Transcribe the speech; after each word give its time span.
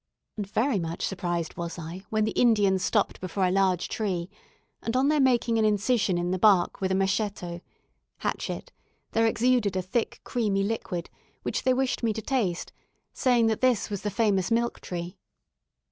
And 0.35 0.47
very 0.49 0.79
much 0.79 1.05
surprised 1.05 1.57
was 1.57 1.77
I 1.77 2.05
when 2.09 2.23
the 2.25 2.31
Indians 2.31 2.83
stopped 2.83 3.21
before 3.21 3.45
a 3.45 3.51
large 3.51 3.87
tree, 3.87 4.31
and 4.81 4.95
on 4.97 5.09
their 5.09 5.19
making 5.19 5.59
an 5.59 5.63
incision 5.65 6.17
in 6.17 6.31
the 6.31 6.39
bark 6.39 6.81
with 6.81 6.91
a 6.91 6.95
matcheto 6.95 7.61
(hatchet), 8.17 8.71
there 9.11 9.27
exuded 9.27 9.75
a 9.75 9.81
thick 9.83 10.19
creamy 10.23 10.63
liquid, 10.63 11.11
which 11.43 11.61
they 11.65 11.73
wished 11.75 12.01
me 12.01 12.13
to 12.13 12.21
taste, 12.23 12.73
saying 13.13 13.45
that 13.45 13.61
this 13.61 13.91
was 13.91 14.01
the 14.01 14.09
famous 14.09 14.49
milk 14.49 14.79
tree. 14.79 15.19